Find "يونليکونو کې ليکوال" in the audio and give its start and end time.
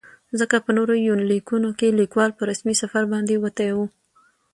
1.07-2.31